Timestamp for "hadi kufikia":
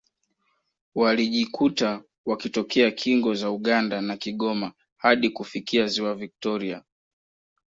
4.97-5.87